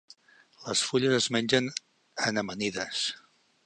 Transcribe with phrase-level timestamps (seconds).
[0.69, 1.71] Les fulles es mengen
[2.31, 3.09] en amanides.